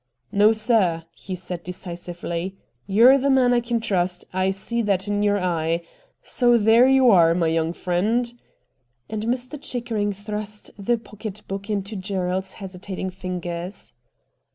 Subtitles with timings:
[0.41, 2.55] 'No, sir,' he said, decisively.'
[2.87, 5.37] You're the A STRANGE STORY 77 man I kin trust, I see that in yer
[5.37, 5.81] eye.
[6.23, 8.33] So there you are, my young friend.'
[9.11, 9.61] And Mr.
[9.61, 13.93] Chickering thrust the pocket book into Gerald's hesitating fingers.